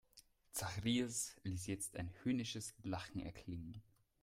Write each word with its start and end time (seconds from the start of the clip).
Zacharias 0.51 1.35
ließ 1.43 1.67
jetzt 1.67 1.95
ein 1.95 2.09
höhnisches 2.23 2.73
Lachen 2.81 3.19
erklingen. 3.21 3.83